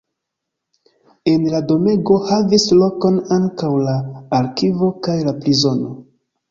[1.33, 3.97] En la domego havis lokon ankaŭ la
[4.43, 5.97] arkivo kaj la prizono.